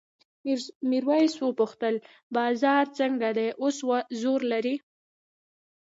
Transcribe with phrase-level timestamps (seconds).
[0.89, 1.95] میرويس وپوښتل
[2.35, 3.77] بازار څنګه دی اوس
[4.21, 4.75] زور لري؟